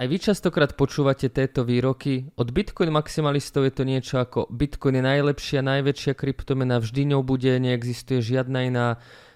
Aj 0.00 0.08
vy 0.08 0.16
častokrát 0.16 0.80
počúvate 0.80 1.28
tieto 1.28 1.60
výroky. 1.60 2.32
Od 2.40 2.48
Bitcoin 2.48 2.88
maximalistov 2.88 3.68
je 3.68 3.72
to 3.76 3.84
niečo 3.84 4.16
ako 4.16 4.48
Bitcoin 4.48 4.96
je 4.96 5.04
najlepšia, 5.04 5.60
najväčšia 5.60 6.16
kryptomena, 6.16 6.80
vždy 6.80 7.12
ňou 7.12 7.20
bude, 7.20 7.52
neexistuje 7.60 8.24
žiadna 8.24 8.64
iná 8.64 8.86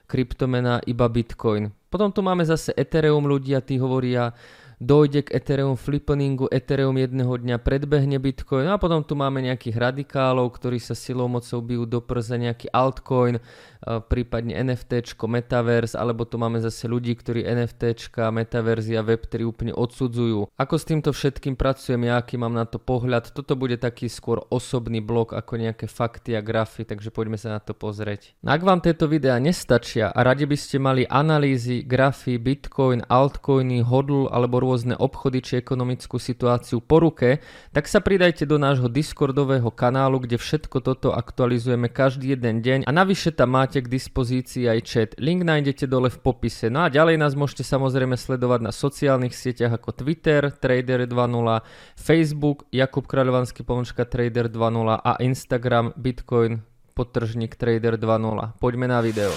kryptomena, 0.09 0.81
iba 0.89 1.05
Bitcoin. 1.13 1.69
Potom 1.93 2.09
tu 2.17 2.25
máme 2.25 2.49
zase 2.49 2.73
Ethereum 2.81 3.29
ľudia, 3.29 3.61
tí 3.61 3.77
hovoria, 3.77 4.33
dojde 4.79 5.27
k 5.27 5.35
Ethereum 5.37 5.77
flippeningu, 5.79 6.49
Ethereum 6.51 6.97
jedného 6.99 7.35
dňa 7.35 7.61
predbehne 7.61 8.19
Bitcoin 8.23 8.67
no 8.67 8.75
a 8.75 8.83
potom 8.83 9.03
tu 9.05 9.19
máme 9.19 9.43
nejakých 9.45 9.77
radikálov, 9.77 10.51
ktorí 10.55 10.79
sa 10.81 10.97
silou 10.97 11.29
mocou 11.31 11.61
bijú 11.61 11.85
do 11.85 12.01
prza 12.01 12.39
nejaký 12.41 12.73
altcoin, 12.73 13.39
prípadne 13.85 14.57
NFT, 14.57 15.13
Metaverse, 15.25 15.99
alebo 15.99 16.25
tu 16.25 16.41
máme 16.41 16.57
zase 16.63 16.89
ľudí, 16.89 17.13
ktorí 17.13 17.45
NFT, 17.45 18.13
Metaverzia, 18.33 19.05
Web3 19.05 19.45
úplne 19.45 19.73
odsudzujú. 19.77 20.49
Ako 20.57 20.75
s 20.81 20.89
týmto 20.89 21.13
všetkým 21.13 21.53
pracujem 21.53 22.09
ja, 22.09 22.17
aký 22.17 22.41
mám 22.41 22.57
na 22.57 22.65
to 22.65 22.81
pohľad, 22.81 23.37
toto 23.37 23.53
bude 23.59 23.77
taký 23.77 24.09
skôr 24.09 24.41
osobný 24.49 25.05
blog 25.05 25.37
ako 25.37 25.61
nejaké 25.61 25.85
fakty 25.85 26.33
a 26.33 26.41
grafy, 26.41 26.89
takže 26.89 27.13
poďme 27.13 27.37
sa 27.37 27.53
na 27.53 27.61
to 27.61 27.77
pozrieť. 27.77 28.33
No 28.41 28.57
ak 28.57 28.65
vám 28.65 28.81
tieto 28.81 29.05
videá 29.05 29.37
nestačia 29.37 30.09
a 30.09 30.21
radi 30.25 30.49
by 30.49 30.57
ste 30.57 30.81
mali 30.81 31.05
analýzy, 31.05 31.85
grafy, 31.85 32.41
Bitcoin, 32.41 33.05
altcoiny, 33.05 33.85
hodl 33.85 34.33
alebo 34.33 34.64
rôzne 34.65 34.97
obchody 34.97 35.45
či 35.45 35.61
ekonomickú 35.61 36.17
situáciu 36.17 36.81
po 36.81 37.05
ruke, 37.05 37.45
tak 37.77 37.85
sa 37.85 38.01
pridajte 38.01 38.49
do 38.49 38.57
nášho 38.57 38.89
Discordového 38.89 39.69
kanálu, 39.69 40.25
kde 40.25 40.41
všetko 40.41 40.81
toto 40.81 41.13
aktualizujeme 41.13 41.93
každý 41.93 42.33
jeden 42.33 42.65
deň 42.65 42.89
a 42.89 42.91
navyše 42.91 43.37
tam 43.37 43.53
máte 43.61 43.85
k 43.85 43.93
dispozícii 43.93 44.65
aj 44.65 44.81
chat. 44.89 45.11
Link 45.21 45.45
nájdete 45.45 45.85
dole 45.85 46.09
v 46.09 46.19
popise. 46.25 46.73
No 46.73 46.89
a 46.89 46.89
ďalej 46.89 47.21
nás 47.21 47.37
môžete 47.37 47.69
samozrejme 47.69 48.17
sledovať 48.17 48.61
na 48.65 48.73
sociálnych 48.73 49.37
sieťach 49.37 49.77
ako 49.77 49.93
Twitter, 50.01 50.49
Trader 50.49 51.05
2.0, 51.05 51.61
Facebook, 52.01 52.65
Jakub 52.73 53.05
Kráľovanský 53.05 53.69
pomočka 53.69 54.09
Trader 54.09 54.49
2.0 54.49 54.97
a 54.97 55.13
Instagram 55.21 55.93
Bitcoin 56.01 56.65
podtržník 56.95 57.59
Trader 57.59 57.99
2.0. 57.99 58.63
Poďme 58.63 58.87
na 58.87 59.03
video. 59.03 59.35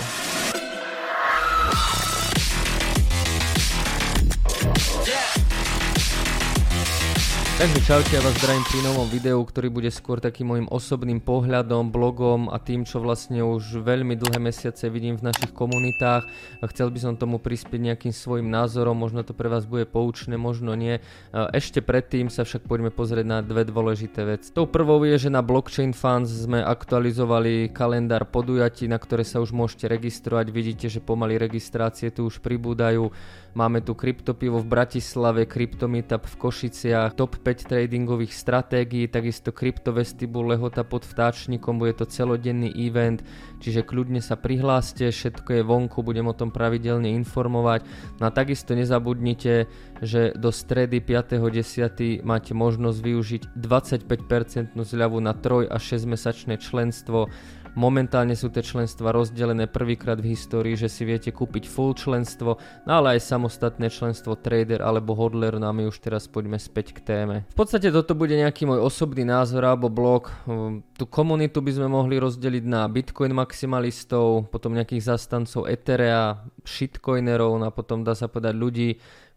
Takže 7.57 7.89
čaute, 7.89 8.13
ja 8.13 8.21
vás 8.21 8.37
zdravím 8.37 8.61
pri 8.69 8.79
novom 8.85 9.09
videu, 9.09 9.41
ktorý 9.41 9.73
bude 9.73 9.89
skôr 9.89 10.21
takým 10.21 10.45
môjim 10.53 10.69
osobným 10.69 11.17
pohľadom, 11.17 11.89
blogom 11.89 12.53
a 12.53 12.61
tým, 12.61 12.85
čo 12.85 13.01
vlastne 13.01 13.41
už 13.41 13.81
veľmi 13.81 14.13
dlhé 14.13 14.37
mesiace 14.37 14.85
vidím 14.93 15.17
v 15.17 15.33
našich 15.33 15.57
komunitách. 15.57 16.29
Chcel 16.69 16.93
by 16.93 16.99
som 17.01 17.13
tomu 17.17 17.41
prispieť 17.41 17.81
nejakým 17.81 18.13
svojim 18.13 18.53
názorom, 18.53 18.93
možno 18.93 19.25
to 19.25 19.33
pre 19.33 19.49
vás 19.49 19.65
bude 19.65 19.89
poučné, 19.89 20.37
možno 20.37 20.77
nie. 20.77 21.01
Ešte 21.33 21.81
predtým 21.81 22.29
sa 22.29 22.45
však 22.45 22.69
poďme 22.69 22.93
pozrieť 22.93 23.25
na 23.25 23.41
dve 23.41 23.65
dôležité 23.65 24.21
veci. 24.37 24.53
Tou 24.53 24.69
prvou 24.69 25.01
je, 25.09 25.17
že 25.17 25.33
na 25.33 25.41
Blockchain 25.41 25.97
Funds 25.97 26.29
sme 26.29 26.61
aktualizovali 26.61 27.73
kalendár 27.73 28.29
podujatí, 28.29 28.85
na 28.85 29.01
ktoré 29.01 29.25
sa 29.25 29.41
už 29.41 29.49
môžete 29.49 29.89
registrovať. 29.89 30.53
Vidíte, 30.53 30.93
že 30.93 31.01
pomaly 31.01 31.41
registrácie 31.41 32.13
tu 32.13 32.29
už 32.29 32.37
pribúdajú. 32.37 33.09
Máme 33.57 33.81
tu 33.81 33.97
kryptopivo 33.97 34.61
v 34.61 34.69
Bratislave, 34.69 35.49
kryptomeetup 35.49 36.29
v 36.29 36.35
Košiciach, 36.37 37.17
top 37.17 37.41
5 37.41 37.46
tradingových 37.55 38.33
stratégií, 38.35 39.07
takisto 39.07 39.55
kryptovestibul 39.55 40.51
Lehota 40.51 40.83
pod 40.83 41.07
vtáčnikom, 41.07 41.79
bude 41.79 41.95
to 41.95 42.03
celodenný 42.03 42.73
event, 42.75 43.23
čiže 43.63 43.87
kľudne 43.87 44.19
sa 44.19 44.35
prihláste, 44.35 45.07
všetko 45.07 45.61
je 45.61 45.63
vonku, 45.63 46.03
budem 46.03 46.27
o 46.27 46.35
tom 46.35 46.51
pravidelne 46.51 47.13
informovať. 47.15 47.87
No 48.19 48.27
a 48.27 48.31
takisto 48.35 48.75
nezabudnite, 48.75 49.71
že 50.03 50.35
do 50.35 50.51
stredy 50.51 50.99
5.10. 50.99 52.25
máte 52.25 52.51
možnosť 52.51 52.99
využiť 52.99 53.41
25% 53.55 54.75
zľavu 54.75 55.17
na 55.21 55.37
3 55.37 55.69
a 55.69 55.77
6 55.77 56.09
mesačné 56.09 56.57
členstvo 56.57 57.29
Momentálne 57.77 58.33
sú 58.33 58.49
tie 58.49 58.65
členstva 58.65 59.13
rozdelené 59.13 59.69
prvýkrát 59.69 60.17
v 60.17 60.33
histórii, 60.33 60.73
že 60.73 60.89
si 60.89 61.05
viete 61.05 61.29
kúpiť 61.29 61.69
full 61.69 61.93
členstvo, 61.93 62.57
no 62.89 62.91
ale 62.91 63.13
aj 63.13 63.29
samostatné 63.29 63.93
členstvo 63.93 64.33
trader 64.33 64.81
alebo 64.81 65.13
hodler, 65.13 65.61
no 65.61 65.69
a 65.69 65.77
my 65.77 65.85
už 65.85 66.01
teraz 66.01 66.25
poďme 66.25 66.57
späť 66.57 66.97
k 66.97 67.05
téme. 67.05 67.35
V 67.53 67.57
podstate 67.61 67.93
toto 67.93 68.17
bude 68.17 68.33
nejaký 68.33 68.65
môj 68.65 68.81
osobný 68.81 69.21
názor 69.29 69.61
alebo 69.61 69.93
blog. 69.93 70.33
Hm, 70.49 70.97
tú 70.97 71.05
komunitu 71.05 71.61
by 71.61 71.77
sme 71.77 71.85
mohli 71.93 72.17
rozdeliť 72.17 72.65
na 72.65 72.89
Bitcoin 72.89 73.37
maximalistov, 73.37 74.49
potom 74.49 74.73
nejakých 74.73 75.13
zastancov 75.13 75.69
Etherea, 75.69 76.49
shitcoinerov, 76.65 77.61
no 77.61 77.69
a 77.69 77.71
potom 77.71 78.01
dá 78.01 78.17
sa 78.17 78.25
povedať 78.25 78.57
ľudí, 78.57 78.89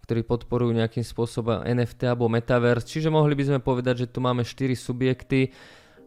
ktorí 0.08 0.24
podporujú 0.24 0.72
nejakým 0.80 1.04
spôsobom 1.04 1.60
NFT 1.60 2.08
alebo 2.08 2.32
Metaverse. 2.32 2.88
Čiže 2.88 3.12
mohli 3.12 3.36
by 3.36 3.52
sme 3.52 3.58
povedať, 3.60 4.08
že 4.08 4.10
tu 4.10 4.24
máme 4.24 4.48
4 4.48 4.72
subjekty 4.72 5.52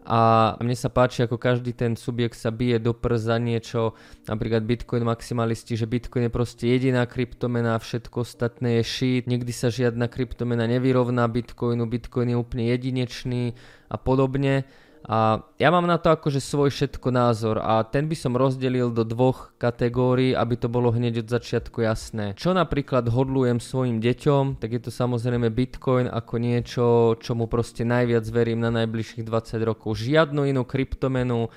a 0.03 0.53
mne 0.59 0.75
sa 0.75 0.91
páči, 0.91 1.24
ako 1.24 1.40
každý 1.40 1.72
ten 1.72 1.96
subjekt 1.96 2.36
sa 2.36 2.52
bije 2.52 2.80
do 2.80 2.91
prs 2.91 3.31
za 3.31 3.40
niečo, 3.40 3.96
napríklad 4.28 4.68
Bitcoin 4.68 5.08
maximalisti, 5.08 5.80
že 5.80 5.88
Bitcoin 5.88 6.28
je 6.28 6.31
proste 6.31 6.68
jediná 6.68 7.08
kryptomena, 7.08 7.80
všetko 7.80 8.28
ostatné 8.28 8.80
je 8.80 8.84
shit, 8.84 9.25
nikdy 9.31 9.52
sa 9.56 9.72
žiadna 9.72 10.12
kryptomena 10.12 10.68
nevyrovná 10.68 11.24
Bitcoinu, 11.31 11.88
Bitcoin 11.88 12.36
je 12.36 12.38
úplne 12.38 12.68
jedinečný 12.68 13.56
a 13.88 13.96
podobne. 13.96 14.68
A 15.03 15.44
ja 15.59 15.68
mám 15.68 15.84
na 15.84 16.00
to 16.00 16.16
akože 16.16 16.40
svoj 16.40 16.72
všetko 16.72 17.12
názor 17.12 17.59
a 17.59 17.84
ten 17.84 18.08
by 18.08 18.16
som 18.16 18.40
rozdelil 18.40 18.88
do 18.88 19.03
dvoch 19.03 19.52
kategórií, 19.59 20.31
aby 20.31 20.56
to 20.56 20.72
bolo 20.72 20.96
hneď 20.96 21.28
od 21.28 21.28
začiatku 21.28 21.84
jasné. 21.84 22.31
Čo 22.40 22.56
napríklad 22.56 23.12
hodlujem 23.12 23.59
svojim 23.59 24.00
deťom, 24.00 24.64
tak 24.64 24.80
je 24.80 24.81
to 24.88 24.91
samozrejme 24.96 25.52
Bitcoin 25.52 26.08
ako 26.08 26.34
niečo, 26.40 26.86
čomu 27.19 27.52
proste 27.52 27.84
najviac 27.84 28.24
verím 28.31 28.64
na 28.64 28.72
najbližších 28.72 29.28
20 29.28 29.59
rokov. 29.68 30.00
Žiadnu 30.00 30.47
inú 30.47 30.64
kryptomenu, 30.64 31.47
e, 31.47 31.50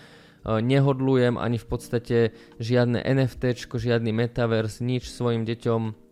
nehodlujem 0.59 1.39
ani 1.39 1.63
v 1.63 1.67
podstate 1.71 2.17
žiadne 2.59 2.99
NFT, 2.99 3.71
žiadny 3.71 4.11
metaverse, 4.11 4.83
nič 4.83 5.07
svojim 5.07 5.47
deťom 5.47 6.06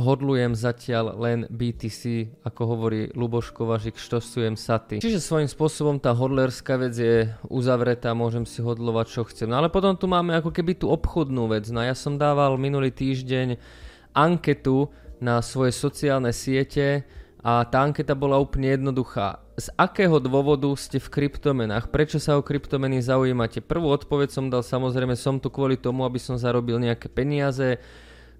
hodlujem 0.00 0.58
zatiaľ 0.58 1.14
len 1.18 1.38
BTC, 1.46 2.34
ako 2.42 2.62
hovorí 2.66 3.00
Luboš 3.14 3.54
Kovažik, 3.54 3.94
štosujem 3.94 4.58
saty. 4.58 4.98
Čiže 4.98 5.22
svojím 5.22 5.46
spôsobom 5.46 6.02
tá 6.02 6.10
hodlerská 6.10 6.74
vec 6.78 6.94
je 6.98 7.30
uzavretá, 7.46 8.10
môžem 8.14 8.42
si 8.42 8.58
hodlovať 8.58 9.06
čo 9.10 9.22
chcem. 9.30 9.46
No 9.46 9.62
ale 9.62 9.70
potom 9.70 9.94
tu 9.94 10.10
máme 10.10 10.34
ako 10.34 10.50
keby 10.50 10.74
tú 10.78 10.90
obchodnú 10.90 11.46
vec. 11.46 11.70
No 11.70 11.82
ja 11.82 11.94
som 11.94 12.18
dával 12.18 12.58
minulý 12.58 12.90
týždeň 12.90 13.58
anketu 14.14 14.90
na 15.22 15.38
svoje 15.42 15.70
sociálne 15.74 16.34
siete 16.34 17.06
a 17.44 17.62
tá 17.68 17.84
anketa 17.84 18.16
bola 18.16 18.40
úplne 18.40 18.72
jednoduchá. 18.72 19.44
Z 19.54 19.70
akého 19.78 20.18
dôvodu 20.18 20.66
ste 20.74 20.98
v 20.98 21.12
kryptomenách? 21.12 21.92
Prečo 21.94 22.18
sa 22.18 22.34
o 22.34 22.42
kryptomeny 22.42 22.98
zaujímate? 22.98 23.62
Prvú 23.62 23.92
odpoveď 23.94 24.34
som 24.34 24.50
dal 24.50 24.66
samozrejme, 24.66 25.14
som 25.14 25.38
tu 25.38 25.46
kvôli 25.52 25.78
tomu, 25.78 26.02
aby 26.02 26.18
som 26.18 26.34
zarobil 26.34 26.80
nejaké 26.82 27.06
peniaze 27.06 27.78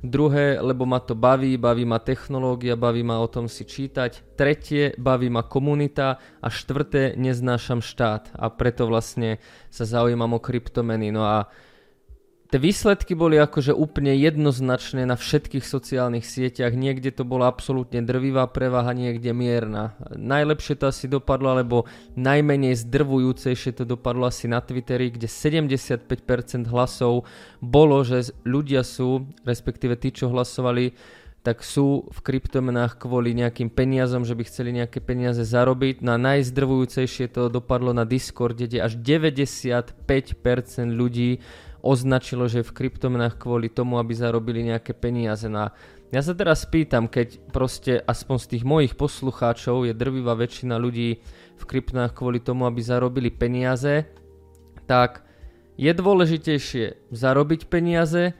Druhé, 0.04 0.60
lebo 0.60 0.84
ma 0.84 1.00
to 1.00 1.16
baví, 1.16 1.56
baví 1.56 1.88
ma 1.88 1.96
technológia, 1.96 2.76
baví 2.76 3.00
ma 3.00 3.24
o 3.24 3.28
tom 3.28 3.48
si 3.48 3.64
čítať. 3.64 4.36
Tretie, 4.36 4.92
baví 5.00 5.32
ma 5.32 5.40
komunita. 5.40 6.20
A 6.44 6.52
štvrté, 6.52 7.16
neznášam 7.16 7.80
štát 7.80 8.28
a 8.36 8.52
preto 8.52 8.84
vlastne 8.84 9.40
sa 9.72 9.88
zaujímam 9.88 10.36
o 10.36 10.44
kryptomeny. 10.44 11.08
No 11.08 11.24
a 11.24 11.48
Tie 12.52 12.60
výsledky 12.60 13.16
boli 13.16 13.40
akože 13.40 13.72
úplne 13.72 14.14
jednoznačné 14.14 15.08
na 15.08 15.16
všetkých 15.16 15.64
sociálnych 15.64 16.28
sieťach. 16.28 16.76
Niekde 16.76 17.10
to 17.10 17.24
bola 17.24 17.48
absolútne 17.48 18.04
drvivá 18.04 18.46
prevaha, 18.46 18.92
niekde 18.92 19.32
mierna. 19.32 19.96
Najlepšie 20.12 20.76
to 20.78 20.92
asi 20.92 21.08
dopadlo, 21.08 21.56
alebo 21.56 21.88
najmenej 22.14 22.76
zdrvujúcejšie 22.84 23.80
to 23.80 23.88
dopadlo 23.88 24.28
asi 24.28 24.46
na 24.46 24.60
Twitteri, 24.60 25.08
kde 25.08 25.26
75% 25.26 26.68
hlasov 26.68 27.24
bolo, 27.64 28.04
že 28.04 28.30
ľudia 28.44 28.84
sú, 28.84 29.24
respektíve 29.42 29.96
tí, 29.96 30.12
čo 30.12 30.28
hlasovali, 30.28 30.92
tak 31.44 31.60
sú 31.60 32.08
v 32.08 32.18
kryptomenách 32.24 32.96
kvôli 32.96 33.36
nejakým 33.36 33.68
peniazom, 33.68 34.24
že 34.24 34.32
by 34.32 34.48
chceli 34.48 34.80
nejaké 34.80 35.04
peniaze 35.04 35.44
zarobiť. 35.44 36.00
Na 36.00 36.16
najzdrvujúcejšie 36.16 37.28
to 37.36 37.52
dopadlo 37.52 37.92
na 37.92 38.08
Discord, 38.08 38.56
kde 38.56 38.80
až 38.80 38.96
95% 38.96 39.92
ľudí 40.88 41.44
označilo, 41.84 42.48
že 42.48 42.64
v 42.64 42.72
kryptomenách 42.72 43.36
kvôli 43.36 43.68
tomu, 43.68 44.00
aby 44.00 44.16
zarobili 44.16 44.64
nejaké 44.64 44.96
peniaze. 44.96 45.44
Na... 45.52 45.76
Ja 46.08 46.24
sa 46.24 46.32
teraz 46.32 46.64
pýtam, 46.64 47.04
keď 47.12 47.44
proste 47.52 48.00
aspoň 48.00 48.36
z 48.40 48.46
tých 48.56 48.64
mojich 48.64 48.96
poslucháčov 48.96 49.84
je 49.84 49.92
drvivá 49.92 50.32
väčšina 50.32 50.80
ľudí 50.80 51.20
v 51.60 51.64
kryptomenách 51.68 52.16
kvôli 52.16 52.40
tomu, 52.40 52.64
aby 52.64 52.80
zarobili 52.80 53.28
peniaze, 53.28 54.08
tak 54.88 55.28
je 55.76 55.92
dôležitejšie 55.92 57.12
zarobiť 57.12 57.68
peniaze, 57.68 58.32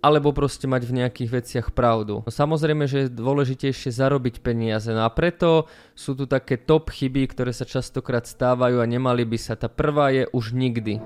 alebo 0.00 0.32
proste 0.32 0.64
mať 0.64 0.82
v 0.88 0.96
nejakých 1.04 1.30
veciach 1.30 1.66
pravdu. 1.76 2.24
No 2.24 2.32
samozrejme, 2.32 2.88
že 2.88 3.06
je 3.06 3.12
dôležitejšie 3.12 3.92
zarobiť 3.92 4.40
peniaze. 4.40 4.88
No 4.90 5.04
a 5.04 5.12
preto 5.12 5.68
sú 5.92 6.16
tu 6.16 6.24
také 6.24 6.56
top 6.56 6.88
chyby, 6.88 7.28
ktoré 7.28 7.52
sa 7.52 7.68
častokrát 7.68 8.24
stávajú 8.24 8.80
a 8.80 8.88
nemali 8.88 9.28
by 9.28 9.36
sa. 9.36 9.60
Tá 9.60 9.68
prvá 9.68 10.08
je 10.08 10.24
už 10.32 10.56
nikdy. 10.56 11.04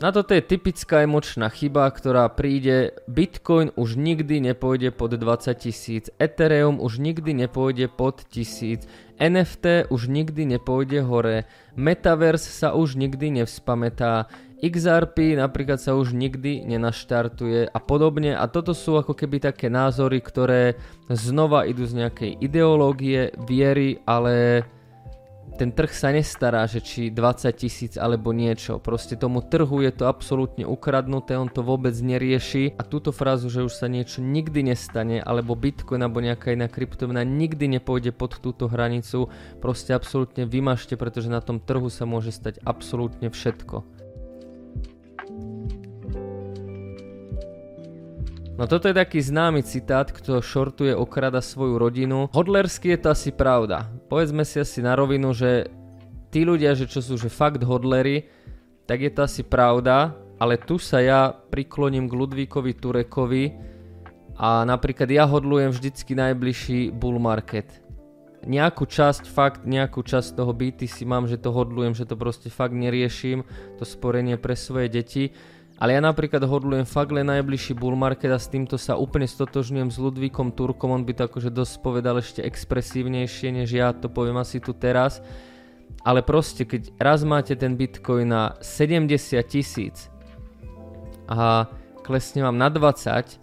Na 0.00 0.08
toto 0.16 0.32
je 0.32 0.40
typická 0.40 1.04
emočná 1.04 1.52
chyba, 1.52 1.84
ktorá 1.92 2.24
príde, 2.32 2.96
Bitcoin 3.04 3.68
už 3.76 4.00
nikdy 4.00 4.40
nepôjde 4.40 4.96
pod 4.96 5.12
20 5.12 5.52
tisíc, 5.60 6.08
Ethereum 6.16 6.80
už 6.80 7.04
nikdy 7.04 7.36
nepôjde 7.36 7.92
pod 7.92 8.24
tisíc, 8.32 8.88
NFT 9.20 9.92
už 9.92 10.08
nikdy 10.08 10.56
nepôjde 10.56 11.04
hore, 11.04 11.44
Metaverse 11.76 12.48
sa 12.48 12.72
už 12.72 12.96
nikdy 12.96 13.44
nevzpamätá, 13.44 14.32
XRP 14.64 15.36
napríklad 15.36 15.76
sa 15.76 15.92
už 15.92 16.16
nikdy 16.16 16.64
nenaštartuje 16.64 17.68
a 17.68 17.78
podobne. 17.80 18.32
A 18.32 18.48
toto 18.48 18.72
sú 18.72 18.96
ako 18.96 19.12
keby 19.12 19.52
také 19.52 19.68
názory, 19.68 20.24
ktoré 20.24 20.80
znova 21.12 21.68
idú 21.68 21.84
z 21.84 22.04
nejakej 22.04 22.40
ideológie, 22.40 23.36
viery, 23.44 24.00
ale 24.08 24.64
ten 25.60 25.76
trh 25.76 25.92
sa 25.92 26.08
nestará, 26.08 26.64
že 26.64 26.80
či 26.80 27.12
20 27.12 27.52
tisíc 27.52 28.00
alebo 28.00 28.32
niečo. 28.32 28.80
Proste 28.80 29.12
tomu 29.12 29.44
trhu 29.44 29.84
je 29.84 29.92
to 29.92 30.08
absolútne 30.08 30.64
ukradnuté, 30.64 31.36
on 31.36 31.52
to 31.52 31.60
vôbec 31.60 31.92
nerieši 31.92 32.80
a 32.80 32.82
túto 32.88 33.12
frázu, 33.12 33.52
že 33.52 33.60
už 33.60 33.76
sa 33.76 33.84
niečo 33.84 34.24
nikdy 34.24 34.72
nestane, 34.72 35.20
alebo 35.20 35.52
Bitcoin 35.52 36.00
alebo 36.00 36.24
nejaká 36.24 36.56
iná 36.56 36.64
kryptovina 36.64 37.28
nikdy 37.28 37.76
nepôjde 37.76 38.16
pod 38.16 38.40
túto 38.40 38.72
hranicu, 38.72 39.28
proste 39.60 39.92
absolútne 39.92 40.48
vymažte, 40.48 40.96
pretože 40.96 41.28
na 41.28 41.44
tom 41.44 41.60
trhu 41.60 41.92
sa 41.92 42.08
môže 42.08 42.32
stať 42.32 42.56
absolútne 42.64 43.28
všetko. 43.28 43.84
No 48.56 48.64
toto 48.64 48.88
je 48.88 48.96
taký 48.96 49.20
známy 49.20 49.60
citát, 49.60 50.08
kto 50.08 50.40
šortuje 50.40 50.96
okrada 50.96 51.44
svoju 51.44 51.76
rodinu. 51.76 52.32
Hodlersky 52.32 52.96
je 52.96 52.98
to 53.04 53.08
asi 53.12 53.28
pravda. 53.28 53.99
Povedzme 54.10 54.42
si 54.42 54.58
asi 54.58 54.82
na 54.82 54.98
rovinu, 54.98 55.30
že 55.30 55.70
tí 56.34 56.42
ľudia, 56.42 56.74
že 56.74 56.90
čo 56.90 56.98
sú 56.98 57.14
že 57.14 57.30
fakt 57.30 57.62
hodlery, 57.62 58.26
tak 58.90 59.06
je 59.06 59.10
to 59.14 59.22
asi 59.22 59.46
pravda, 59.46 60.18
ale 60.42 60.58
tu 60.58 60.82
sa 60.82 60.98
ja 60.98 61.30
prikloním 61.30 62.10
k 62.10 62.18
Ludvíkovi 62.18 62.74
Turekovi 62.74 63.54
a 64.34 64.66
napríklad 64.66 65.06
ja 65.06 65.30
hodlujem 65.30 65.70
vždycky 65.70 66.18
najbližší 66.18 66.90
bull 66.90 67.22
market. 67.22 67.70
Nejakú 68.42 68.88
časť, 68.88 69.30
fakt 69.30 69.62
nejakú 69.62 70.02
časť 70.02 70.34
toho 70.34 70.50
BTC 70.50 71.06
mám, 71.06 71.30
že 71.30 71.38
to 71.38 71.54
hodlujem, 71.54 71.94
že 71.94 72.08
to 72.08 72.18
proste 72.18 72.50
fakt 72.50 72.74
neriešim, 72.74 73.46
to 73.78 73.86
sporenie 73.86 74.34
pre 74.40 74.58
svoje 74.58 74.90
deti 74.90 75.30
ale 75.80 75.96
ja 75.96 76.00
napríklad 76.04 76.44
hodlujem 76.44 76.84
fakt 76.84 77.08
len 77.08 77.24
najbližší 77.24 77.72
bull 77.72 77.96
market 77.96 78.28
a 78.28 78.36
s 78.36 78.52
týmto 78.52 78.76
sa 78.76 79.00
úplne 79.00 79.24
stotožňujem 79.24 79.88
s 79.88 79.96
Ludvíkom 79.96 80.52
Turkom, 80.52 80.92
on 80.92 81.08
by 81.08 81.16
to 81.16 81.24
akože 81.24 81.48
dosť 81.48 81.74
povedal 81.80 82.20
ešte 82.20 82.44
expresívnejšie, 82.44 83.48
než 83.48 83.72
ja 83.72 83.96
to 83.96 84.12
poviem 84.12 84.36
asi 84.36 84.60
tu 84.60 84.76
teraz. 84.76 85.24
Ale 86.04 86.20
proste, 86.20 86.68
keď 86.68 86.92
raz 87.00 87.24
máte 87.24 87.56
ten 87.56 87.80
bitcoin 87.80 88.28
na 88.28 88.60
70 88.60 89.08
tisíc 89.48 90.12
a 91.28 91.64
klesne 92.04 92.44
vám 92.44 92.60
na 92.60 92.68
20, 92.68 93.40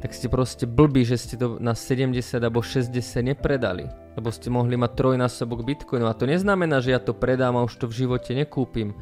tak 0.00 0.10
ste 0.12 0.26
proste 0.28 0.64
blbí, 0.64 1.04
že 1.04 1.20
ste 1.20 1.34
to 1.36 1.56
na 1.60 1.76
70 1.76 2.20
alebo 2.40 2.64
60 2.64 2.96
nepredali. 3.20 3.88
Lebo 4.16 4.28
ste 4.28 4.52
mohli 4.52 4.76
mať 4.76 4.92
trojnásobok 4.92 5.64
bitcoinu. 5.64 6.04
A 6.08 6.16
to 6.16 6.28
neznamená, 6.28 6.80
že 6.84 6.92
ja 6.92 7.00
to 7.00 7.16
predám 7.16 7.56
a 7.56 7.64
už 7.64 7.80
to 7.80 7.86
v 7.88 8.04
živote 8.04 8.32
nekúpim. 8.36 8.92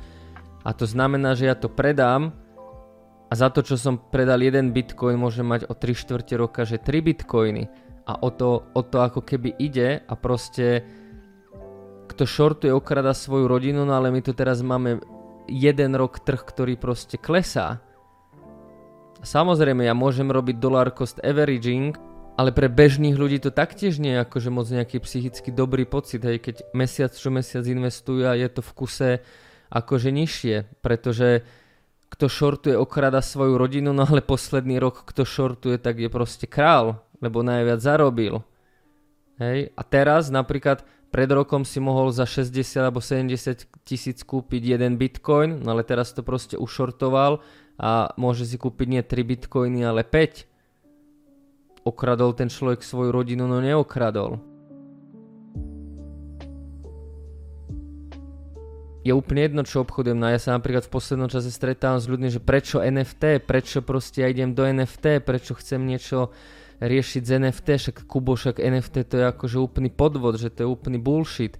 A 0.63 0.71
to 0.77 0.85
znamená, 0.85 1.35
že 1.35 1.49
ja 1.49 1.57
to 1.57 1.73
predám 1.73 2.37
a 3.31 3.32
za 3.38 3.47
to, 3.55 3.62
čo 3.62 3.79
som 3.79 3.94
predal 4.11 4.43
jeden 4.43 4.75
bitcoin, 4.75 5.15
môžem 5.15 5.47
mať 5.47 5.71
o 5.71 5.75
3 5.79 5.94
štvrte 5.94 6.35
roka, 6.35 6.67
že 6.67 6.82
3 6.82 6.99
bitcoiny. 6.99 7.71
A 8.11 8.19
o 8.27 8.35
to, 8.35 8.67
o 8.75 8.82
to 8.82 8.99
ako 9.06 9.23
keby 9.23 9.55
ide 9.55 10.03
a 10.03 10.15
proste 10.19 10.82
kto 12.11 12.27
shortuje, 12.27 12.75
okrada 12.75 13.15
svoju 13.15 13.47
rodinu, 13.47 13.87
no 13.87 13.94
ale 13.94 14.11
my 14.11 14.19
tu 14.19 14.35
teraz 14.35 14.67
máme 14.67 14.99
jeden 15.47 15.94
rok 15.94 16.19
trh, 16.27 16.43
ktorý 16.43 16.75
proste 16.75 17.23
klesá. 17.23 17.79
Samozrejme, 19.23 19.87
ja 19.87 19.94
môžem 19.94 20.26
robiť 20.26 20.59
dollar 20.59 20.91
cost 20.91 21.23
averaging, 21.23 21.94
ale 22.35 22.50
pre 22.50 22.67
bežných 22.67 23.15
ľudí 23.15 23.38
to 23.38 23.55
taktiež 23.55 24.03
nie 24.03 24.17
je 24.17 24.25
akože 24.26 24.50
moc 24.50 24.67
nejaký 24.67 24.99
psychicky 25.06 25.55
dobrý 25.55 25.87
pocit, 25.87 26.25
hej, 26.26 26.43
keď 26.43 26.67
mesiac 26.75 27.15
čo 27.15 27.31
mesiac 27.31 27.62
investujú 27.62 28.26
a 28.26 28.35
je 28.35 28.49
to 28.50 28.65
v 28.65 28.73
kuse 28.75 29.11
akože 29.71 30.11
nižšie, 30.11 30.83
pretože 30.83 31.47
kto 32.11 32.27
šortuje, 32.27 32.75
okrada 32.75 33.23
svoju 33.23 33.55
rodinu, 33.55 33.95
no 33.95 34.03
ale 34.03 34.21
posledný 34.21 34.83
rok, 34.83 35.07
kto 35.07 35.23
šortuje, 35.23 35.79
tak 35.79 36.03
je 36.03 36.11
proste 36.11 36.51
král, 36.51 37.07
lebo 37.23 37.47
najviac 37.47 37.79
zarobil. 37.79 38.43
Hej? 39.39 39.71
A 39.79 39.83
teraz 39.87 40.29
napríklad 40.29 40.83
pred 41.11 41.31
rokom 41.31 41.62
si 41.62 41.79
mohol 41.79 42.11
za 42.11 42.27
60 42.27 42.51
alebo 42.83 42.99
70 43.03 43.87
tisíc 43.87 44.23
kúpiť 44.27 44.79
jeden 44.79 44.99
bitcoin, 44.99 45.62
no 45.62 45.75
ale 45.75 45.87
teraz 45.87 46.11
to 46.11 46.27
proste 46.27 46.59
ušortoval 46.59 47.43
a 47.79 48.12
môže 48.19 48.45
si 48.47 48.59
kúpiť 48.59 48.87
nie 48.91 49.03
3 49.03 49.23
bitcoiny, 49.25 49.81
ale 49.87 50.03
5. 50.03 50.51
Okradol 51.87 52.37
ten 52.37 52.53
človek 52.53 52.85
svoju 52.85 53.11
rodinu, 53.15 53.49
no 53.49 53.62
neokradol. 53.62 54.50
Je 59.11 59.19
úplne 59.19 59.43
jedno, 59.43 59.62
čo 59.67 59.83
obchodujem. 59.83 60.15
No 60.15 60.31
ja 60.31 60.39
sa 60.39 60.55
napríklad 60.55 60.87
v 60.87 60.95
poslednom 60.95 61.27
čase 61.27 61.51
stretávam 61.51 61.99
s 61.99 62.07
ľuďmi, 62.07 62.31
že 62.31 62.41
prečo 62.41 62.79
NFT, 62.79 63.43
prečo 63.43 63.83
proste 63.83 64.23
ja 64.23 64.31
idem 64.31 64.55
do 64.55 64.62
NFT, 64.62 65.27
prečo 65.27 65.59
chcem 65.59 65.83
niečo 65.83 66.31
riešiť 66.81 67.23
z 67.27 67.31
NFT, 67.43 67.69
však 67.77 67.97
Kubo, 68.09 68.39
však 68.39 68.62
NFT 68.62 68.97
to 69.05 69.15
je 69.21 69.27
akože 69.29 69.59
úplný 69.61 69.91
podvod, 69.93 70.41
že 70.41 70.49
to 70.49 70.65
je 70.65 70.69
úplný 70.71 70.97
bullshit. 70.97 71.59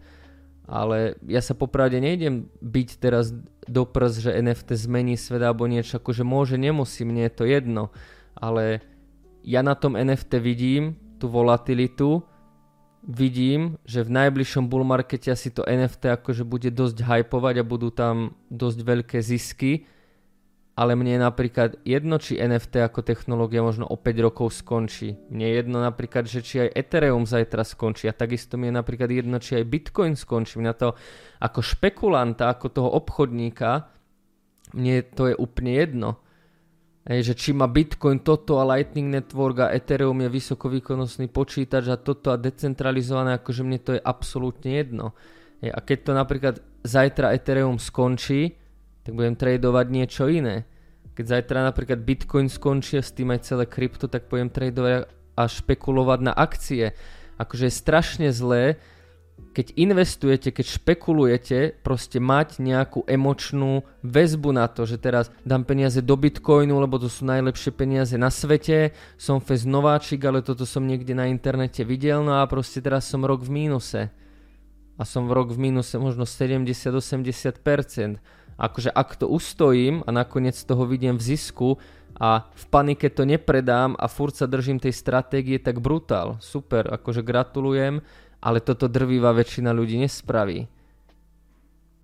Ale 0.70 1.19
ja 1.26 1.43
sa 1.43 1.58
popravde 1.58 1.99
nejdem 1.99 2.47
byť 2.62 2.88
teraz 3.02 3.35
do 3.67 3.82
prs, 3.82 4.23
že 4.23 4.38
NFT 4.38 4.79
zmení 4.87 5.19
svet 5.19 5.43
alebo 5.43 5.67
niečo, 5.67 5.99
akože 5.99 6.23
môže, 6.23 6.55
nemusí, 6.55 7.02
mne 7.02 7.26
je 7.26 7.35
to 7.35 7.44
jedno. 7.44 7.91
Ale 8.38 8.79
ja 9.43 9.67
na 9.67 9.75
tom 9.75 9.99
NFT 9.99 10.38
vidím 10.38 10.94
tú 11.19 11.26
volatilitu, 11.26 12.23
vidím, 13.11 13.77
že 13.83 14.07
v 14.07 14.15
najbližšom 14.15 14.71
bull 14.71 14.87
markete 14.87 15.35
asi 15.35 15.51
to 15.51 15.67
NFT 15.67 16.15
akože 16.15 16.47
bude 16.47 16.71
dosť 16.71 17.03
hypovať 17.03 17.55
a 17.61 17.65
budú 17.67 17.91
tam 17.91 18.39
dosť 18.49 18.79
veľké 18.87 19.19
zisky, 19.19 19.85
ale 20.79 20.97
mne 20.97 21.21
napríklad 21.21 21.83
jedno, 21.85 22.17
či 22.17 22.41
NFT 22.41 22.81
ako 22.87 23.05
technológia 23.05 23.61
možno 23.61 23.85
o 23.85 24.01
5 24.01 24.25
rokov 24.25 24.57
skončí. 24.57 25.19
Mne 25.29 25.45
je 25.45 25.55
jedno 25.61 25.79
napríklad, 25.83 26.25
že 26.25 26.41
či 26.41 26.65
aj 26.65 26.73
Ethereum 26.73 27.29
zajtra 27.29 27.67
skončí 27.67 28.09
a 28.09 28.17
takisto 28.17 28.57
mi 28.57 28.71
je 28.71 28.79
napríklad 28.81 29.11
jedno, 29.12 29.37
či 29.43 29.61
aj 29.61 29.69
Bitcoin 29.69 30.17
skončí. 30.17 30.57
Mňa 30.57 30.73
to 30.79 30.97
ako 31.43 31.61
špekulanta, 31.61 32.49
ako 32.49 32.67
toho 32.73 32.91
obchodníka, 32.97 33.93
mne 34.73 35.05
to 35.12 35.29
je 35.29 35.35
úplne 35.37 35.75
jedno. 35.75 36.23
Hej, 37.11 37.27
že 37.27 37.35
či 37.35 37.51
má 37.51 37.67
Bitcoin 37.67 38.23
toto 38.23 38.62
a 38.62 38.69
Lightning 38.71 39.11
Network 39.11 39.67
a 39.67 39.75
Ethereum 39.75 40.15
je 40.23 40.31
vysokovýkonnostný 40.31 41.27
počítač 41.27 41.90
a 41.90 41.99
toto 41.99 42.31
a 42.31 42.38
decentralizované, 42.38 43.35
akože 43.35 43.67
mne 43.67 43.83
to 43.83 43.90
je 43.99 44.00
absolútne 44.07 44.79
jedno. 44.79 45.19
Hej, 45.59 45.75
a 45.75 45.79
keď 45.83 45.99
to 46.07 46.12
napríklad 46.14 46.55
zajtra 46.87 47.35
Ethereum 47.35 47.83
skončí, 47.83 48.55
tak 49.02 49.19
budem 49.19 49.35
tradovať 49.35 49.87
niečo 49.90 50.31
iné. 50.31 50.71
Keď 51.19 51.25
zajtra 51.26 51.67
napríklad 51.67 51.99
Bitcoin 51.99 52.47
skončí 52.47 52.95
a 52.95 53.02
s 53.02 53.11
tým 53.11 53.35
aj 53.35 53.43
celé 53.43 53.67
krypto, 53.67 54.07
tak 54.07 54.31
budem 54.31 54.47
tradovať 54.47 55.11
a 55.35 55.43
špekulovať 55.50 56.21
na 56.23 56.31
akcie. 56.31 56.95
Akože 57.43 57.67
je 57.67 57.75
strašne 57.75 58.29
zlé, 58.31 58.79
keď 59.50 59.75
investujete, 59.75 60.54
keď 60.54 60.66
špekulujete, 60.78 61.59
proste 61.82 62.23
mať 62.23 62.62
nejakú 62.62 63.02
emočnú 63.04 63.82
väzbu 64.06 64.54
na 64.54 64.70
to, 64.70 64.87
že 64.87 65.02
teraz 65.02 65.28
dám 65.42 65.66
peniaze 65.66 65.99
do 65.99 66.14
Bitcoinu, 66.14 66.78
lebo 66.78 67.02
to 67.02 67.11
sú 67.11 67.26
najlepšie 67.26 67.75
peniaze 67.75 68.14
na 68.14 68.30
svete, 68.30 68.94
som 69.18 69.42
fez 69.42 69.66
nováčik, 69.66 70.23
ale 70.23 70.40
toto 70.40 70.62
som 70.62 70.87
niekde 70.87 71.18
na 71.18 71.26
internete 71.26 71.82
videl, 71.82 72.23
no 72.23 72.38
a 72.38 72.47
proste 72.47 72.78
teraz 72.78 73.11
som 73.11 73.26
rok 73.26 73.42
v 73.42 73.66
mínuse. 73.66 74.12
A 75.00 75.02
som 75.09 75.26
v 75.26 75.32
rok 75.32 75.50
v 75.50 75.59
mínuse 75.59 75.97
možno 75.97 76.28
70-80%. 76.28 78.20
Akože 78.61 78.92
ak 78.92 79.16
to 79.16 79.25
ustojím 79.25 80.04
a 80.04 80.12
nakoniec 80.12 80.52
toho 80.61 80.85
vidím 80.85 81.16
v 81.16 81.25
zisku 81.32 81.80
a 82.20 82.44
v 82.52 82.64
panike 82.68 83.09
to 83.09 83.25
nepredám 83.25 83.97
a 83.97 84.04
furt 84.04 84.37
sa 84.37 84.44
držím 84.44 84.76
tej 84.76 84.92
stratégie, 84.92 85.56
tak 85.56 85.80
brutál, 85.80 86.37
super, 86.44 86.85
akože 86.92 87.25
gratulujem 87.25 88.04
ale 88.40 88.64
toto 88.64 88.88
drvivá 88.88 89.37
väčšina 89.37 89.70
ľudí 89.73 90.00
nespraví. 90.00 90.68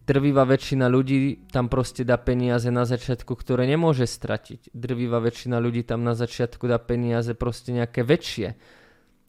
Drvivá 0.07 0.47
väčšina 0.47 0.87
ľudí 0.87 1.50
tam 1.50 1.66
proste 1.66 2.07
dá 2.07 2.14
peniaze 2.14 2.71
na 2.71 2.87
začiatku, 2.87 3.35
ktoré 3.35 3.66
nemôže 3.66 4.07
stratiť. 4.07 4.71
Drvivá 4.71 5.19
väčšina 5.19 5.59
ľudí 5.59 5.83
tam 5.83 6.07
na 6.07 6.14
začiatku 6.14 6.71
dá 6.71 6.78
peniaze 6.78 7.35
proste 7.35 7.75
nejaké 7.75 8.07
väčšie. 8.07 8.55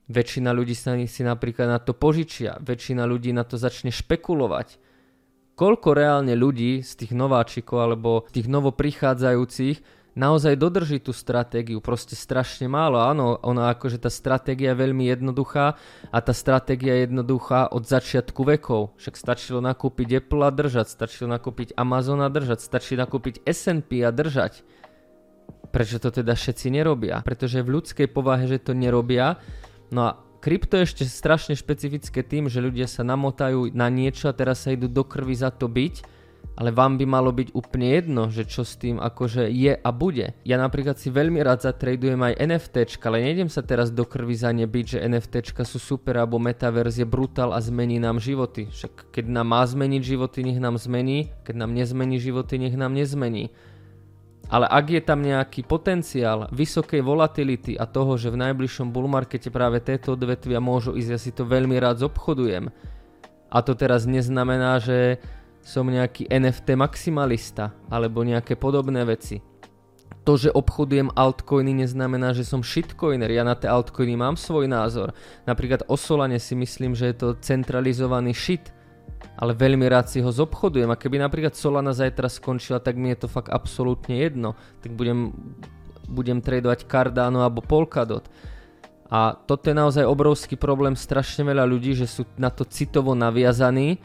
Väčšina 0.08 0.54
ľudí 0.54 0.78
sa 0.78 0.94
si 1.10 1.22
napríklad 1.26 1.68
na 1.68 1.80
to 1.82 1.98
požičia, 1.98 2.62
väčšina 2.62 3.10
ľudí 3.10 3.34
na 3.34 3.44
to 3.44 3.58
začne 3.58 3.90
špekulovať. 3.90 4.78
Koľko 5.58 5.98
reálne 5.98 6.38
ľudí 6.38 6.86
z 6.86 6.92
tých 6.94 7.18
nováčikov 7.18 7.82
alebo 7.82 8.30
tých 8.30 8.46
novoprichádzajúcich 8.46 9.82
naozaj 10.18 10.58
dodrží 10.58 10.98
tú 10.98 11.14
stratégiu, 11.14 11.78
proste 11.78 12.18
strašne 12.18 12.66
málo. 12.66 12.98
Áno, 12.98 13.38
ona 13.46 13.70
akože 13.78 14.02
tá 14.02 14.10
stratégia 14.10 14.74
je 14.74 14.82
veľmi 14.82 15.06
jednoduchá 15.14 15.78
a 16.10 16.18
tá 16.18 16.34
stratégia 16.34 16.98
je 16.98 17.14
jednoduchá 17.14 17.70
od 17.70 17.86
začiatku 17.86 18.42
vekov. 18.42 18.98
Však 18.98 19.14
stačilo 19.14 19.62
nakúpiť 19.62 20.26
Apple 20.26 20.42
a 20.42 20.50
držať, 20.50 20.90
stačilo 20.90 21.30
nakúpiť 21.30 21.78
Amazon 21.78 22.26
a 22.26 22.34
držať, 22.34 22.66
stačí 22.66 22.98
nakúpiť 22.98 23.46
S&P 23.46 24.02
a 24.02 24.10
držať. 24.10 24.66
Prečo 25.70 26.02
to 26.02 26.10
teda 26.10 26.34
všetci 26.34 26.74
nerobia? 26.74 27.22
Pretože 27.22 27.62
v 27.62 27.78
ľudskej 27.78 28.10
povahe, 28.10 28.50
že 28.50 28.58
to 28.58 28.74
nerobia, 28.74 29.38
no 29.94 30.02
a 30.10 30.12
krypto 30.42 30.82
je 30.82 30.90
ešte 30.90 31.04
strašne 31.06 31.54
špecifické 31.54 32.26
tým, 32.26 32.50
že 32.50 32.58
ľudia 32.58 32.90
sa 32.90 33.06
namotajú 33.06 33.70
na 33.78 33.86
niečo 33.94 34.26
a 34.26 34.34
teraz 34.34 34.66
sa 34.66 34.74
idú 34.74 34.90
do 34.90 35.06
krvi 35.06 35.38
za 35.38 35.54
to 35.54 35.70
byť 35.70 36.17
ale 36.58 36.74
vám 36.74 36.98
by 36.98 37.06
malo 37.06 37.30
byť 37.30 37.54
úplne 37.54 37.94
jedno, 37.94 38.34
že 38.34 38.42
čo 38.50 38.66
s 38.66 38.82
tým 38.82 38.98
akože 38.98 39.46
je 39.46 39.78
a 39.78 39.90
bude. 39.94 40.34
Ja 40.42 40.58
napríklad 40.58 40.98
si 40.98 41.14
veľmi 41.14 41.38
rád 41.46 41.62
zatradujem 41.62 42.18
aj 42.18 42.34
NFT, 42.42 42.76
ale 43.06 43.22
nejdem 43.22 43.46
sa 43.46 43.62
teraz 43.62 43.94
do 43.94 44.02
krvi 44.10 44.34
za 44.34 44.50
ne 44.50 44.66
byť, 44.66 44.98
že 44.98 45.04
NFT 45.06 45.54
sú 45.62 45.78
super 45.78 46.18
alebo 46.18 46.42
metaverzie 46.42 47.06
brutál 47.06 47.54
a 47.54 47.62
zmení 47.62 48.02
nám 48.02 48.18
životy. 48.18 48.74
Však 48.74 49.14
keď 49.14 49.26
nám 49.30 49.54
má 49.54 49.62
zmeniť 49.62 50.02
životy, 50.02 50.42
nech 50.42 50.58
nám 50.58 50.82
zmení, 50.82 51.30
keď 51.46 51.56
nám 51.62 51.78
nezmení 51.78 52.18
životy, 52.18 52.58
nech 52.58 52.74
nám 52.74 52.98
nezmení. 52.98 53.54
Ale 54.50 54.66
ak 54.66 54.86
je 54.98 55.02
tam 55.04 55.22
nejaký 55.22 55.62
potenciál 55.62 56.50
vysokej 56.50 57.04
volatility 57.06 57.78
a 57.78 57.86
toho, 57.86 58.18
že 58.18 58.34
v 58.34 58.42
najbližšom 58.48 58.90
bull 58.90 59.06
markete 59.06 59.54
práve 59.54 59.78
tieto 59.84 60.18
odvetvia 60.18 60.58
môžu 60.58 60.98
ísť, 60.98 61.12
ja 61.14 61.20
si 61.22 61.32
to 61.36 61.46
veľmi 61.46 61.78
rád 61.78 62.02
zobchodujem. 62.02 62.72
A 63.48 63.58
to 63.64 63.76
teraz 63.76 64.08
neznamená, 64.08 64.80
že 64.80 65.20
som 65.68 65.84
nejaký 65.84 66.32
NFT 66.32 66.80
maximalista 66.80 67.76
alebo 67.92 68.24
nejaké 68.24 68.56
podobné 68.56 69.04
veci. 69.04 69.44
To, 70.24 70.40
že 70.40 70.52
obchodujem 70.56 71.12
altcoiny 71.12 71.84
neznamená, 71.84 72.32
že 72.32 72.48
som 72.48 72.64
shitcoiner. 72.64 73.28
Ja 73.28 73.44
na 73.44 73.56
tie 73.56 73.68
altcoiny 73.68 74.16
mám 74.16 74.40
svoj 74.40 74.72
názor. 74.72 75.12
Napríklad 75.44 75.84
o 75.92 76.00
Solane 76.00 76.40
si 76.40 76.56
myslím, 76.56 76.96
že 76.96 77.12
je 77.12 77.16
to 77.20 77.28
centralizovaný 77.44 78.32
shit, 78.32 78.72
ale 79.36 79.56
veľmi 79.56 79.84
rád 79.92 80.08
si 80.08 80.24
ho 80.24 80.32
zobchodujem. 80.32 80.88
A 80.88 81.00
keby 81.00 81.20
napríklad 81.20 81.56
Solana 81.56 81.92
zajtra 81.92 82.32
skončila, 82.32 82.80
tak 82.80 82.96
mi 82.96 83.12
je 83.12 83.24
to 83.24 83.28
fakt 83.28 83.52
absolútne 83.52 84.20
jedno. 84.20 84.56
Tak 84.84 84.96
budem, 84.96 85.36
budem 86.08 86.40
tradovať 86.40 86.88
Cardano 86.88 87.44
alebo 87.44 87.60
Polkadot. 87.64 88.24
A 89.08 89.36
toto 89.36 89.72
je 89.72 89.76
naozaj 89.76 90.04
obrovský 90.04 90.60
problém 90.60 90.96
strašne 90.96 91.48
veľa 91.48 91.64
ľudí, 91.64 91.96
že 91.96 92.08
sú 92.08 92.28
na 92.36 92.52
to 92.52 92.68
citovo 92.68 93.16
naviazaní 93.16 94.00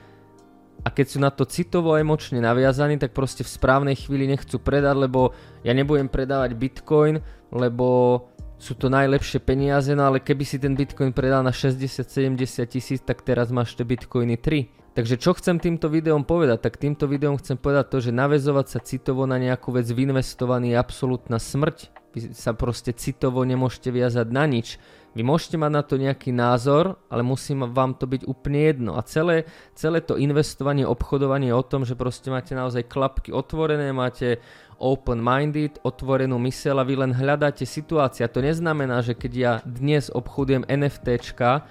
a 0.82 0.88
keď 0.90 1.06
sú 1.06 1.18
na 1.22 1.30
to 1.30 1.46
citovo 1.46 1.94
emočne 1.94 2.42
naviazaní, 2.42 2.98
tak 2.98 3.14
proste 3.14 3.46
v 3.46 3.54
správnej 3.54 3.94
chvíli 3.94 4.26
nechcú 4.26 4.58
predať, 4.58 5.06
lebo 5.06 5.30
ja 5.62 5.70
nebudem 5.70 6.10
predávať 6.10 6.58
bitcoin, 6.58 7.22
lebo 7.54 8.18
sú 8.62 8.78
to 8.78 8.86
najlepšie 8.86 9.42
peniaze, 9.42 9.90
no 9.94 10.06
ale 10.06 10.22
keby 10.22 10.46
si 10.46 10.58
ten 10.58 10.78
bitcoin 10.78 11.10
predal 11.10 11.42
na 11.42 11.50
60-70 11.50 12.38
tisíc, 12.70 13.02
tak 13.02 13.26
teraz 13.26 13.50
máš 13.50 13.74
tie 13.74 13.82
bitcoiny 13.82 14.38
3. 14.38 14.82
Takže 14.92 15.16
čo 15.16 15.32
chcem 15.32 15.56
týmto 15.56 15.88
videom 15.88 16.22
povedať? 16.22 16.62
Tak 16.62 16.76
týmto 16.76 17.08
videom 17.08 17.40
chcem 17.40 17.56
povedať 17.56 17.90
to, 17.90 17.98
že 17.98 18.12
navezovať 18.12 18.66
sa 18.68 18.78
citovo 18.78 19.24
na 19.24 19.40
nejakú 19.40 19.72
vec 19.72 19.88
vyinvestovaný 19.88 20.76
je 20.76 20.78
absolútna 20.78 21.40
smrť. 21.40 21.90
Vy 22.12 22.36
sa 22.36 22.52
proste 22.52 22.92
citovo 22.92 23.40
nemôžete 23.40 23.88
viazať 23.88 24.28
na 24.28 24.44
nič. 24.44 24.76
Vy 25.12 25.20
môžete 25.20 25.60
mať 25.60 25.72
na 25.72 25.82
to 25.84 26.00
nejaký 26.00 26.32
názor, 26.32 26.96
ale 27.12 27.20
musí 27.20 27.52
vám 27.52 27.92
to 28.00 28.08
byť 28.08 28.24
úplne 28.24 28.60
jedno. 28.64 28.90
A 28.96 29.04
celé, 29.04 29.44
celé 29.76 30.00
to 30.00 30.16
investovanie, 30.16 30.88
obchodovanie 30.88 31.52
je 31.52 31.58
o 31.60 31.68
tom, 31.68 31.84
že 31.84 31.92
proste 31.92 32.32
máte 32.32 32.56
naozaj 32.56 32.88
klapky 32.88 33.28
otvorené, 33.28 33.92
máte 33.92 34.40
open-minded, 34.80 35.84
otvorenú 35.84 36.40
mysel 36.48 36.80
a 36.80 36.88
vy 36.88 36.96
len 36.96 37.12
hľadáte 37.12 37.68
situácia. 37.68 38.26
To 38.26 38.40
neznamená, 38.40 39.04
že 39.04 39.12
keď 39.12 39.32
ja 39.36 39.52
dnes 39.62 40.08
obchodujem 40.08 40.64
NFTčka, 40.66 41.68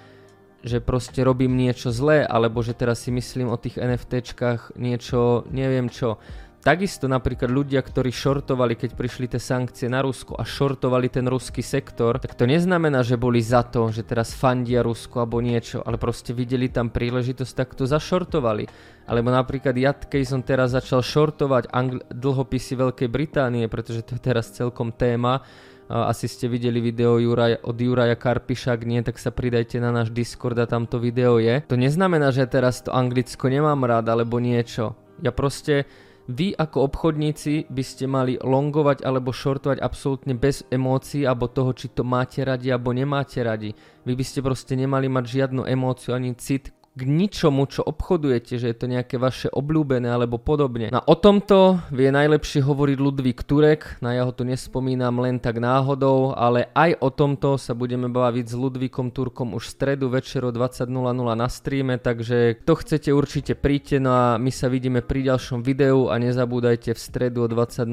že 0.62 0.78
proste 0.78 1.26
robím 1.26 1.58
niečo 1.58 1.90
zlé, 1.90 2.22
alebo 2.22 2.62
že 2.62 2.78
teraz 2.78 3.02
si 3.02 3.10
myslím 3.10 3.50
o 3.50 3.58
tých 3.58 3.82
NFTčkách 3.82 4.78
niečo, 4.78 5.44
neviem 5.50 5.90
čo. 5.90 6.22
Takisto 6.62 7.10
napríklad 7.10 7.50
ľudia, 7.50 7.82
ktorí 7.82 8.14
šortovali, 8.14 8.78
keď 8.78 8.94
prišli 8.94 9.26
tie 9.26 9.42
sankcie 9.42 9.90
na 9.90 9.98
Rusko 9.98 10.38
a 10.38 10.46
šortovali 10.46 11.10
ten 11.10 11.26
ruský 11.26 11.58
sektor, 11.58 12.22
tak 12.22 12.38
to 12.38 12.46
neznamená, 12.46 13.02
že 13.02 13.18
boli 13.18 13.42
za 13.42 13.66
to, 13.66 13.90
že 13.90 14.06
teraz 14.06 14.30
fandia 14.30 14.86
Rusko 14.86 15.26
alebo 15.26 15.42
niečo, 15.42 15.82
ale 15.82 15.98
proste 15.98 16.30
videli 16.30 16.70
tam 16.70 16.94
príležitosť, 16.94 17.52
tak 17.58 17.74
to 17.74 17.82
zašortovali. 17.90 18.70
Alebo 19.10 19.34
napríklad 19.34 19.74
ja, 19.74 19.90
keď 19.90 20.22
som 20.22 20.38
teraz 20.46 20.70
začal 20.70 21.02
šortovať 21.02 21.66
angl- 21.74 22.06
dlhopisy 22.14 22.78
Veľkej 22.78 23.10
Británie, 23.10 23.66
pretože 23.66 24.06
to 24.06 24.14
je 24.14 24.22
teraz 24.22 24.54
celkom 24.54 24.94
téma, 24.94 25.42
asi 25.90 26.30
ste 26.30 26.46
videli 26.46 26.78
video 26.78 27.18
Juraj, 27.18 27.66
od 27.66 27.74
Juraja 27.74 28.14
Karpiša, 28.14 28.78
ak 28.78 28.86
nie, 28.86 29.02
tak 29.02 29.18
sa 29.18 29.34
pridajte 29.34 29.82
na 29.82 29.90
náš 29.90 30.14
Discord 30.14 30.62
a 30.62 30.70
tam 30.70 30.86
to 30.86 31.02
video 31.02 31.42
je. 31.42 31.58
To 31.66 31.74
neznamená, 31.74 32.30
že 32.30 32.46
teraz 32.46 32.86
to 32.86 32.94
Anglicko 32.94 33.50
nemám 33.50 33.82
rád 33.82 34.06
alebo 34.14 34.38
niečo. 34.38 34.94
Ja 35.18 35.34
proste 35.34 35.90
vy 36.30 36.54
ako 36.54 36.86
obchodníci 36.86 37.66
by 37.66 37.82
ste 37.82 38.06
mali 38.06 38.38
longovať 38.38 39.02
alebo 39.02 39.34
shortovať 39.34 39.82
absolútne 39.82 40.38
bez 40.38 40.62
emócií 40.70 41.26
alebo 41.26 41.50
toho, 41.50 41.74
či 41.74 41.90
to 41.90 42.06
máte 42.06 42.42
radi 42.46 42.70
alebo 42.70 42.94
nemáte 42.94 43.42
radi. 43.42 43.74
Vy 44.06 44.12
by 44.14 44.24
ste 44.26 44.44
proste 44.44 44.78
nemali 44.78 45.10
mať 45.10 45.24
žiadnu 45.26 45.66
emóciu 45.66 46.14
ani 46.14 46.34
cit 46.38 46.70
k 46.92 47.08
ničomu, 47.08 47.64
čo 47.72 47.80
obchodujete, 47.80 48.60
že 48.60 48.68
je 48.68 48.76
to 48.76 48.84
nejaké 48.84 49.16
vaše 49.16 49.48
obľúbené 49.48 50.12
alebo 50.12 50.36
podobne. 50.36 50.92
No 50.92 51.00
o 51.00 51.16
tomto 51.16 51.80
vie 51.88 52.12
najlepšie 52.12 52.60
hovoriť 52.60 52.98
Ludvík 53.00 53.48
Turek, 53.48 53.96
na 54.04 54.12
ja 54.12 54.28
ho 54.28 54.32
tu 54.32 54.44
nespomínam 54.44 55.16
len 55.24 55.40
tak 55.40 55.56
náhodou, 55.56 56.36
ale 56.36 56.68
aj 56.76 57.00
o 57.00 57.08
tomto 57.08 57.56
sa 57.56 57.72
budeme 57.72 58.12
baviť 58.12 58.46
s 58.52 58.54
Ludvíkom 58.56 59.08
Turkom 59.08 59.56
už 59.56 59.72
v 59.72 59.72
stredu 59.72 60.12
večer 60.12 60.44
o 60.44 60.52
20.00 60.52 60.92
na 61.32 61.48
streame, 61.48 61.96
takže 61.96 62.60
kto 62.60 62.72
chcete 62.76 63.08
určite 63.08 63.52
príďte, 63.56 63.96
no 63.96 64.12
a 64.12 64.26
my 64.36 64.52
sa 64.52 64.68
vidíme 64.68 65.00
pri 65.00 65.32
ďalšom 65.32 65.64
videu 65.64 66.12
a 66.12 66.20
nezabúdajte 66.20 66.92
v 66.92 67.00
stredu 67.00 67.44
o 67.44 67.48
20.00 67.48 67.88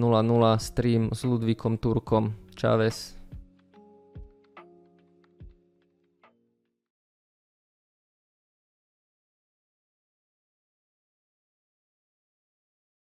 stream 0.59 1.03
s 1.15 1.23
Ludvíkom 1.23 1.79
Turkom. 1.79 2.35
Čaves. 2.59 3.18